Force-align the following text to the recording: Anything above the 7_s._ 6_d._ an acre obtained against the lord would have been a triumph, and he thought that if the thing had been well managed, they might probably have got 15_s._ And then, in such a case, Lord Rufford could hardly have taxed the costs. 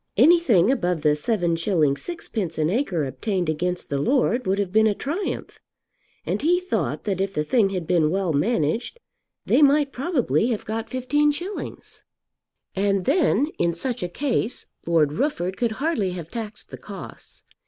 Anything 0.17 0.71
above 0.71 1.01
the 1.03 1.09
7_s._ 1.09 1.61
6_d._ 1.61 2.57
an 2.57 2.69
acre 2.71 3.03
obtained 3.03 3.49
against 3.49 3.89
the 3.89 3.99
lord 3.99 4.47
would 4.47 4.57
have 4.57 4.71
been 4.71 4.87
a 4.87 4.95
triumph, 4.95 5.59
and 6.25 6.41
he 6.41 6.59
thought 6.59 7.03
that 7.03 7.21
if 7.21 7.35
the 7.35 7.43
thing 7.43 7.69
had 7.69 7.85
been 7.85 8.09
well 8.09 8.33
managed, 8.33 8.97
they 9.45 9.61
might 9.61 9.91
probably 9.91 10.47
have 10.47 10.65
got 10.65 10.89
15_s._ 10.89 12.01
And 12.75 13.05
then, 13.05 13.49
in 13.59 13.75
such 13.75 14.01
a 14.01 14.09
case, 14.09 14.65
Lord 14.87 15.13
Rufford 15.13 15.55
could 15.55 15.73
hardly 15.73 16.13
have 16.13 16.31
taxed 16.31 16.71
the 16.71 16.77
costs. 16.79 17.43